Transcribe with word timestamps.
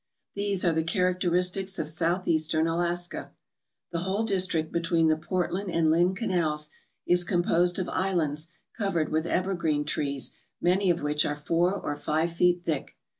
These 0.33 0.65
are 0.65 0.71
the 0.73 0.83
characteristics 0.83 1.77
of 1.77 1.87
Southeastern 1.87 2.65
Alaska. 2.65 3.33
The 3.91 3.99
whole 3.99 4.23
district 4.23 4.71
between 4.71 5.09
the 5.09 5.15
Portland 5.15 5.69
and 5.69 5.91
Lynn 5.91 6.15
canals 6.15 6.71
is 7.05 7.23
composed 7.23 7.77
of 7.77 7.87
islands 7.87 8.47
covered 8.75 9.09
with 9.09 9.27
evergreen 9.27 9.85
trees 9.85 10.31
many 10.59 10.89
of 10.89 11.03
which 11.03 11.23
are 11.23 11.35
four 11.35 11.75
or 11.75 11.95
five 11.95 12.31
feet 12.33 12.63
thick. 12.65 12.97